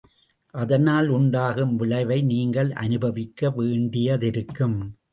[0.53, 4.79] அதனால் உண்டாகும் விளைவை, நீங்கள் அனுபவிக்க வேண்டியதிருக்கும்.